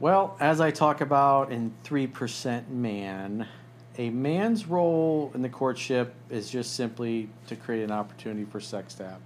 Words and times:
Well, 0.00 0.36
as 0.38 0.60
I 0.60 0.70
talk 0.70 1.00
about 1.00 1.50
in 1.50 1.74
3% 1.82 2.68
Man, 2.68 3.48
a 3.96 4.10
man's 4.10 4.66
role 4.66 5.32
in 5.34 5.42
the 5.42 5.48
courtship 5.48 6.14
is 6.30 6.48
just 6.48 6.76
simply 6.76 7.28
to 7.48 7.56
create 7.56 7.82
an 7.82 7.90
opportunity 7.90 8.44
for 8.44 8.60
sex 8.60 8.94
to 8.94 9.04
happen. 9.04 9.22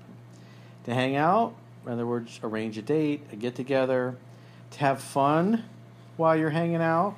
To 0.85 0.95
hang 0.95 1.15
out, 1.15 1.55
in 1.85 1.93
other 1.93 2.07
words, 2.07 2.41
arrange 2.43 2.79
a 2.79 2.83
date, 2.83 3.21
a 3.31 3.37
get 3.37 3.55
together, 3.55 4.17
to 4.71 4.79
have 4.79 5.03
fun 5.03 5.63
while 6.17 6.35
you're 6.35 6.49
hanging 6.49 6.81
out. 6.81 7.17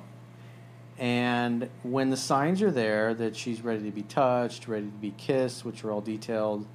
And 0.97 1.69
when 1.83 2.09
the 2.09 2.17
signs 2.17 2.61
are 2.61 2.71
there 2.71 3.13
that 3.13 3.37
she's 3.37 3.61
ready 3.61 3.83
to 3.83 3.91
be 3.91 4.03
touched, 4.03 4.67
ready 4.67 4.87
to 4.87 4.97
be 4.97 5.13
kissed, 5.17 5.63
which 5.63 5.85
are 5.85 5.93
all 5.93 6.01
detailed 6.01 6.65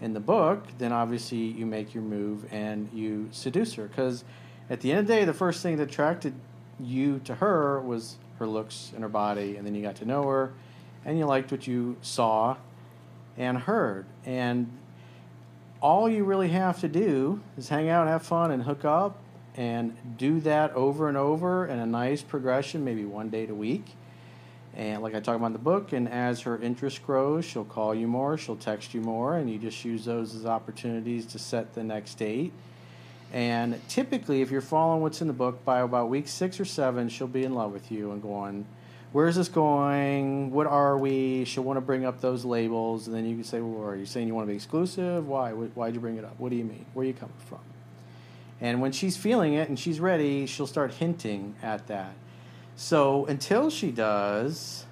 in 0.00 0.14
the 0.14 0.20
book, 0.20 0.64
then 0.78 0.92
obviously 0.92 1.36
you 1.36 1.66
make 1.66 1.92
your 1.92 2.02
move 2.02 2.46
and 2.50 2.88
you 2.90 3.28
seduce 3.32 3.74
her. 3.74 3.86
Because 3.86 4.24
at 4.72 4.80
the 4.80 4.90
end 4.90 5.00
of 5.00 5.06
the 5.06 5.12
day, 5.12 5.24
the 5.26 5.34
first 5.34 5.62
thing 5.62 5.76
that 5.76 5.90
attracted 5.90 6.32
you 6.80 7.20
to 7.24 7.34
her 7.36 7.78
was 7.80 8.16
her 8.38 8.46
looks 8.46 8.90
and 8.94 9.02
her 9.02 9.08
body, 9.08 9.56
and 9.56 9.66
then 9.66 9.74
you 9.74 9.82
got 9.82 9.96
to 9.96 10.06
know 10.06 10.26
her, 10.28 10.52
and 11.04 11.18
you 11.18 11.26
liked 11.26 11.52
what 11.52 11.66
you 11.66 11.96
saw 12.00 12.56
and 13.36 13.58
heard. 13.58 14.06
And 14.24 14.70
all 15.82 16.08
you 16.08 16.24
really 16.24 16.48
have 16.48 16.80
to 16.80 16.88
do 16.88 17.40
is 17.58 17.68
hang 17.68 17.90
out, 17.90 18.08
have 18.08 18.22
fun, 18.22 18.50
and 18.50 18.62
hook 18.62 18.86
up, 18.86 19.18
and 19.56 19.94
do 20.16 20.40
that 20.40 20.72
over 20.72 21.06
and 21.06 21.18
over 21.18 21.66
in 21.66 21.78
a 21.78 21.86
nice 21.86 22.22
progression, 22.22 22.82
maybe 22.82 23.04
one 23.04 23.28
date 23.28 23.50
a 23.50 23.54
week 23.54 23.84
and 24.74 25.02
like 25.02 25.14
I 25.14 25.20
talk 25.20 25.36
about 25.36 25.48
in 25.48 25.52
the 25.52 25.58
book, 25.58 25.92
and 25.92 26.08
as 26.08 26.40
her 26.42 26.58
interest 26.58 27.04
grows, 27.04 27.44
she'll 27.44 27.64
call 27.64 27.94
you 27.94 28.06
more, 28.06 28.38
she'll 28.38 28.56
text 28.56 28.94
you 28.94 29.02
more, 29.02 29.36
and 29.36 29.50
you 29.50 29.58
just 29.58 29.84
use 29.84 30.04
those 30.04 30.34
as 30.34 30.46
opportunities 30.46 31.26
to 31.26 31.38
set 31.38 31.74
the 31.74 31.84
next 31.84 32.14
date. 32.14 32.52
And 33.32 33.80
typically, 33.88 34.42
if 34.42 34.50
you're 34.50 34.60
following 34.60 35.00
what's 35.00 35.22
in 35.22 35.26
the 35.26 35.32
book, 35.32 35.64
by 35.64 35.80
about 35.80 36.10
week 36.10 36.28
six 36.28 36.60
or 36.60 36.66
seven, 36.66 37.08
she'll 37.08 37.26
be 37.26 37.44
in 37.44 37.54
love 37.54 37.72
with 37.72 37.90
you 37.90 38.12
and 38.12 38.22
going, 38.22 38.66
Where's 39.12 39.36
this 39.36 39.48
going? 39.48 40.50
What 40.50 40.66
are 40.66 40.96
we? 40.96 41.44
She'll 41.44 41.64
want 41.64 41.76
to 41.76 41.82
bring 41.82 42.06
up 42.06 42.20
those 42.22 42.46
labels, 42.46 43.06
and 43.06 43.16
then 43.16 43.26
you 43.26 43.34
can 43.34 43.44
say, 43.44 43.60
Well, 43.60 43.86
are 43.88 43.96
you 43.96 44.06
saying 44.06 44.28
you 44.28 44.34
want 44.34 44.46
to 44.46 44.50
be 44.50 44.54
exclusive? 44.56 45.26
Why? 45.26 45.52
Why'd 45.52 45.94
you 45.94 46.00
bring 46.00 46.18
it 46.18 46.24
up? 46.24 46.38
What 46.38 46.50
do 46.50 46.56
you 46.56 46.64
mean? 46.64 46.84
Where 46.92 47.04
are 47.04 47.06
you 47.06 47.14
coming 47.14 47.34
from? 47.46 47.60
And 48.60 48.80
when 48.80 48.92
she's 48.92 49.16
feeling 49.16 49.54
it 49.54 49.68
and 49.68 49.78
she's 49.78 49.98
ready, 49.98 50.46
she'll 50.46 50.66
start 50.66 50.94
hinting 50.94 51.56
at 51.62 51.88
that. 51.88 52.14
So 52.76 53.26
until 53.26 53.70
she 53.70 53.90
does, 53.90 54.84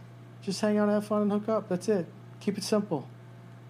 just 0.43 0.61
hang 0.61 0.79
out, 0.79 0.89
have 0.89 1.07
fun, 1.07 1.23
and 1.23 1.33
hook 1.33 1.49
up. 1.49 1.69
That's 1.69 1.89
it. 1.89 2.07
Keep 2.41 2.59
it 2.59 2.65
simple. 2.65 3.07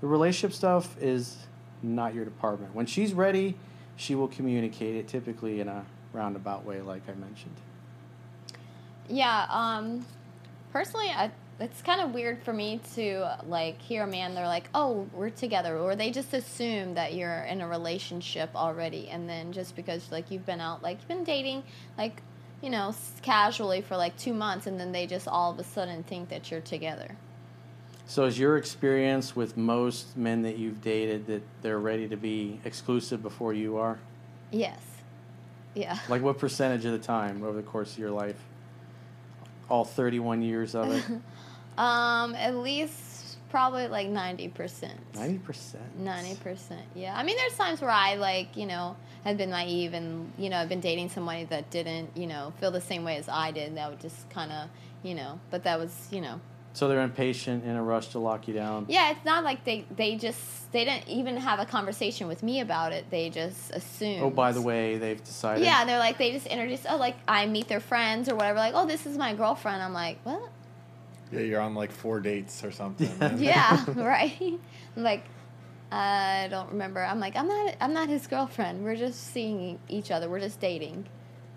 The 0.00 0.06
relationship 0.06 0.54
stuff 0.54 0.96
is 1.00 1.36
not 1.82 2.14
your 2.14 2.24
department. 2.24 2.74
When 2.74 2.86
she's 2.86 3.12
ready, 3.12 3.56
she 4.00 4.14
will 4.14 4.28
communicate 4.28 4.96
it 4.96 5.08
typically 5.08 5.60
in 5.60 5.68
a 5.68 5.84
roundabout 6.14 6.64
way, 6.64 6.80
like 6.80 7.02
I 7.06 7.12
mentioned. 7.12 7.54
Yeah. 9.08 9.46
Um, 9.50 10.06
personally, 10.72 11.08
I, 11.08 11.30
it's 11.58 11.82
kind 11.82 12.00
of 12.00 12.14
weird 12.14 12.42
for 12.42 12.54
me 12.54 12.80
to 12.94 13.36
like 13.46 13.78
hear 13.82 14.04
a 14.04 14.06
man. 14.06 14.34
They're 14.34 14.46
like, 14.46 14.70
"Oh, 14.74 15.06
we're 15.12 15.28
together," 15.28 15.76
or 15.76 15.96
they 15.96 16.10
just 16.10 16.32
assume 16.32 16.94
that 16.94 17.12
you're 17.12 17.42
in 17.42 17.60
a 17.60 17.68
relationship 17.68 18.50
already, 18.56 19.08
and 19.08 19.28
then 19.28 19.52
just 19.52 19.76
because 19.76 20.10
like 20.10 20.30
you've 20.30 20.46
been 20.46 20.60
out, 20.60 20.82
like 20.82 20.98
you've 21.00 21.08
been 21.08 21.24
dating, 21.24 21.62
like 21.98 22.22
you 22.62 22.70
know, 22.70 22.94
casually 23.20 23.82
for 23.82 23.98
like 23.98 24.16
two 24.16 24.32
months, 24.32 24.66
and 24.66 24.80
then 24.80 24.92
they 24.92 25.06
just 25.06 25.28
all 25.28 25.52
of 25.52 25.58
a 25.58 25.64
sudden 25.64 26.02
think 26.04 26.30
that 26.30 26.50
you're 26.50 26.62
together. 26.62 27.16
So, 28.10 28.24
is 28.24 28.36
your 28.36 28.56
experience 28.56 29.36
with 29.36 29.56
most 29.56 30.16
men 30.16 30.42
that 30.42 30.58
you've 30.58 30.82
dated 30.82 31.28
that 31.28 31.42
they're 31.62 31.78
ready 31.78 32.08
to 32.08 32.16
be 32.16 32.58
exclusive 32.64 33.22
before 33.22 33.52
you 33.52 33.76
are? 33.76 34.00
Yes. 34.50 34.80
Yeah. 35.74 35.96
Like 36.08 36.20
what 36.20 36.36
percentage 36.36 36.84
of 36.84 36.90
the 36.90 36.98
time 36.98 37.44
over 37.44 37.56
the 37.56 37.62
course 37.62 37.92
of 37.92 38.00
your 38.00 38.10
life? 38.10 38.34
All 39.68 39.84
31 39.84 40.42
years 40.42 40.74
of 40.74 40.90
it? 40.90 41.04
um, 41.78 42.34
at 42.34 42.56
least 42.56 43.38
probably 43.48 43.86
like 43.86 44.08
90%. 44.08 44.50
90%? 45.14 45.76
90%. 46.02 46.78
Yeah. 46.96 47.16
I 47.16 47.22
mean, 47.22 47.36
there's 47.36 47.56
times 47.56 47.80
where 47.80 47.90
I 47.90 48.16
like, 48.16 48.56
you 48.56 48.66
know, 48.66 48.96
had 49.22 49.38
been 49.38 49.50
naive 49.50 49.94
and, 49.94 50.32
you 50.36 50.50
know, 50.50 50.56
I've 50.56 50.68
been 50.68 50.80
dating 50.80 51.10
somebody 51.10 51.44
that 51.44 51.70
didn't, 51.70 52.16
you 52.16 52.26
know, 52.26 52.52
feel 52.58 52.72
the 52.72 52.80
same 52.80 53.04
way 53.04 53.18
as 53.18 53.28
I 53.28 53.52
did. 53.52 53.76
That 53.76 53.88
would 53.88 54.00
just 54.00 54.28
kind 54.30 54.50
of, 54.50 54.68
you 55.04 55.14
know, 55.14 55.38
but 55.52 55.62
that 55.62 55.78
was, 55.78 56.08
you 56.10 56.20
know. 56.20 56.40
So 56.72 56.86
they're 56.88 57.02
impatient 57.02 57.64
in 57.64 57.74
a 57.76 57.82
rush 57.82 58.08
to 58.08 58.18
lock 58.18 58.46
you 58.46 58.54
down. 58.54 58.86
Yeah, 58.88 59.10
it's 59.10 59.24
not 59.24 59.42
like 59.42 59.64
they 59.64 59.84
they 59.94 60.16
just 60.16 60.70
they 60.72 60.84
didn't 60.84 61.08
even 61.08 61.36
have 61.36 61.58
a 61.58 61.66
conversation 61.66 62.28
with 62.28 62.42
me 62.42 62.60
about 62.60 62.92
it. 62.92 63.10
They 63.10 63.28
just 63.28 63.72
assume. 63.72 64.22
Oh, 64.22 64.30
by 64.30 64.52
the 64.52 64.62
way, 64.62 64.96
they've 64.96 65.22
decided. 65.22 65.64
Yeah, 65.64 65.84
they're 65.84 65.98
like 65.98 66.18
they 66.18 66.30
just 66.30 66.46
introduce. 66.46 66.86
Oh, 66.88 66.96
like 66.96 67.16
I 67.26 67.46
meet 67.46 67.66
their 67.66 67.80
friends 67.80 68.28
or 68.28 68.36
whatever. 68.36 68.58
Like, 68.58 68.74
oh, 68.76 68.86
this 68.86 69.04
is 69.04 69.18
my 69.18 69.34
girlfriend. 69.34 69.82
I'm 69.82 69.92
like, 69.92 70.20
what? 70.22 70.40
Yeah, 71.32 71.40
you're 71.40 71.60
on 71.60 71.74
like 71.74 71.90
four 71.90 72.20
dates 72.20 72.62
or 72.64 72.70
something. 72.70 73.38
yeah, 73.38 73.84
right. 73.96 74.58
like, 74.96 75.24
I 75.90 76.48
don't 76.50 76.70
remember. 76.70 77.02
I'm 77.02 77.18
like, 77.18 77.34
I'm 77.36 77.48
not. 77.48 77.74
I'm 77.80 77.92
not 77.92 78.08
his 78.08 78.28
girlfriend. 78.28 78.84
We're 78.84 78.96
just 78.96 79.32
seeing 79.32 79.80
each 79.88 80.12
other. 80.12 80.28
We're 80.28 80.40
just 80.40 80.60
dating. 80.60 81.06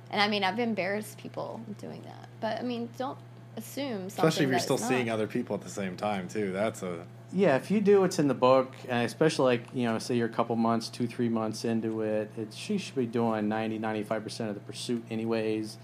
And 0.09 0.22
I 0.22 0.28
mean, 0.28 0.44
I've 0.44 0.59
embarrassed 0.59 1.18
people 1.18 1.62
doing 1.80 2.01
that. 2.03 2.30
But 2.40 2.59
I 2.59 2.63
mean, 2.63 2.90
don't 2.97 3.18
assume 3.58 4.09
something. 4.09 4.25
Especially 4.25 4.46
if 4.46 4.52
you're 4.52 4.59
still 4.59 4.78
seeing 4.78 5.09
other 5.09 5.28
people 5.28 5.56
at 5.56 5.62
the 5.62 5.69
same 5.69 5.96
time 5.96 6.28
too. 6.28 6.52
That's 6.52 6.84
a. 6.84 7.06
Yeah, 7.31 7.56
if 7.56 7.72
you 7.72 7.81
do 7.81 8.02
what's 8.02 8.19
in 8.19 8.28
the 8.28 8.36
book, 8.36 8.74
and 8.88 9.06
especially 9.06 9.58
like 9.58 9.68
you 9.74 9.86
know, 9.86 9.97
say 9.97 10.16
you're 10.16 10.28
a 10.28 10.30
couple 10.30 10.56
months, 10.56 10.88
two, 10.90 11.08
three 11.08 11.30
months 11.30 11.66
into 11.66 12.02
it, 12.02 12.30
it 12.38 12.53
she 12.53 12.78
should 12.78 12.96
be 12.96 13.08
doing 13.08 13.50
90, 13.50 13.80
95 13.80 14.24
percent 14.24 14.50
of 14.50 14.56
the 14.56 14.62
pursuit 14.62 15.03
anyways 15.09 15.78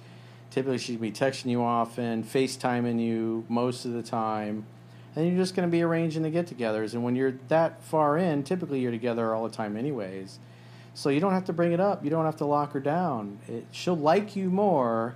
Typically, 0.51 0.79
she'd 0.79 0.99
be 0.99 1.11
texting 1.11 1.51
you 1.51 1.61
often, 1.61 2.23
FaceTiming 2.23 2.99
you 2.99 3.45
most 3.49 3.85
of 3.85 3.93
the 3.93 4.01
time, 4.01 4.65
and 5.15 5.27
you're 5.27 5.37
just 5.37 5.55
going 5.55 5.67
to 5.67 5.71
be 5.71 5.83
arranging 5.83 6.23
the 6.23 6.29
get 6.29 6.47
togethers. 6.47 6.93
And 6.93 7.03
when 7.03 7.15
you're 7.15 7.35
that 7.49 7.83
far 7.83 8.17
in, 8.17 8.43
typically 8.43 8.79
you're 8.79 8.91
together 8.91 9.33
all 9.35 9.47
the 9.47 9.55
time, 9.55 9.77
anyways. 9.77 10.39
So 10.95 11.09
you 11.09 11.19
don't 11.19 11.33
have 11.33 11.45
to 11.45 11.53
bring 11.53 11.71
it 11.71 11.79
up. 11.79 12.03
You 12.03 12.09
don't 12.09 12.25
have 12.25 12.37
to 12.37 12.45
lock 12.45 12.73
her 12.73 12.79
down. 12.79 13.39
It, 13.47 13.65
she'll 13.71 13.95
like 13.95 14.35
you 14.35 14.49
more 14.49 15.15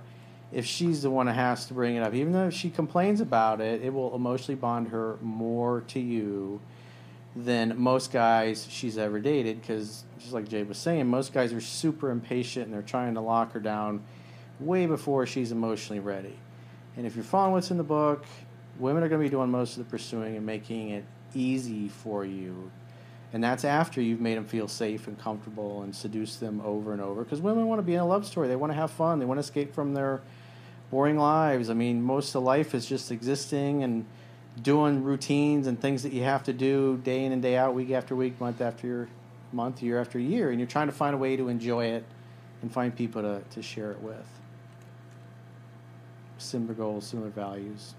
if 0.54 0.64
she's 0.64 1.02
the 1.02 1.10
one 1.10 1.26
that 1.26 1.34
has 1.34 1.66
to 1.66 1.74
bring 1.74 1.96
it 1.96 2.02
up. 2.02 2.14
Even 2.14 2.32
though 2.32 2.48
she 2.48 2.70
complains 2.70 3.20
about 3.20 3.60
it, 3.60 3.82
it 3.82 3.92
will 3.92 4.14
emotionally 4.14 4.54
bond 4.54 4.88
her 4.88 5.18
more 5.20 5.82
to 5.88 5.98
you 5.98 6.60
than 7.34 7.76
most 7.76 8.12
guys 8.12 8.66
she's 8.70 8.96
ever 8.96 9.18
dated. 9.18 9.60
Because, 9.60 10.04
just 10.18 10.32
like 10.32 10.48
Jay 10.48 10.62
was 10.62 10.78
saying, 10.78 11.08
most 11.08 11.32
guys 11.32 11.52
are 11.52 11.60
super 11.60 12.10
impatient 12.10 12.66
and 12.66 12.74
they're 12.74 12.82
trying 12.82 13.14
to 13.14 13.20
lock 13.20 13.52
her 13.52 13.60
down 13.60 14.04
way 14.60 14.86
before 14.86 15.26
she's 15.26 15.50
emotionally 15.50 16.00
ready. 16.00 16.36
And 16.96 17.04
if 17.04 17.16
you're 17.16 17.24
following 17.24 17.52
what's 17.54 17.72
in 17.72 17.76
the 17.76 17.82
book, 17.82 18.24
women 18.78 19.02
are 19.02 19.08
going 19.08 19.20
to 19.20 19.26
be 19.26 19.30
doing 19.30 19.50
most 19.50 19.76
of 19.76 19.84
the 19.84 19.90
pursuing 19.90 20.36
and 20.36 20.46
making 20.46 20.90
it 20.90 21.04
easy 21.34 21.88
for 21.88 22.24
you. 22.24 22.70
And 23.32 23.42
that's 23.42 23.64
after 23.64 24.00
you've 24.00 24.20
made 24.20 24.36
them 24.36 24.44
feel 24.44 24.68
safe 24.68 25.08
and 25.08 25.18
comfortable 25.18 25.82
and 25.82 25.92
seduce 25.92 26.36
them 26.36 26.62
over 26.64 26.92
and 26.92 27.02
over. 27.02 27.24
Because 27.24 27.40
women 27.40 27.66
want 27.66 27.80
to 27.80 27.82
be 27.82 27.94
in 27.94 28.00
a 28.00 28.06
love 28.06 28.24
story. 28.24 28.46
They 28.46 28.54
want 28.54 28.72
to 28.72 28.76
have 28.76 28.92
fun. 28.92 29.18
They 29.18 29.24
want 29.24 29.38
to 29.38 29.40
escape 29.42 29.74
from 29.74 29.92
their 29.92 30.20
boring 30.94 31.18
lives. 31.18 31.70
I 31.70 31.74
mean, 31.74 32.00
most 32.00 32.36
of 32.36 32.44
life 32.44 32.72
is 32.72 32.86
just 32.86 33.10
existing 33.10 33.82
and 33.82 34.06
doing 34.62 35.02
routines 35.02 35.66
and 35.66 35.80
things 35.80 36.04
that 36.04 36.12
you 36.12 36.22
have 36.22 36.44
to 36.44 36.52
do 36.52 36.98
day 36.98 37.24
in 37.24 37.32
and 37.32 37.42
day 37.42 37.56
out, 37.56 37.74
week 37.74 37.90
after 37.90 38.14
week, 38.14 38.40
month 38.40 38.60
after 38.60 39.08
month, 39.52 39.82
year 39.82 40.00
after 40.00 40.20
year. 40.20 40.50
And 40.50 40.60
you're 40.60 40.68
trying 40.68 40.86
to 40.86 40.92
find 40.92 41.12
a 41.12 41.18
way 41.18 41.34
to 41.34 41.48
enjoy 41.48 41.86
it 41.86 42.04
and 42.62 42.70
find 42.70 42.94
people 42.94 43.22
to, 43.22 43.42
to 43.50 43.60
share 43.60 43.90
it 43.90 44.00
with 44.02 44.24
similar 46.38 46.74
goals, 46.74 47.08
similar 47.08 47.30
values. 47.30 47.94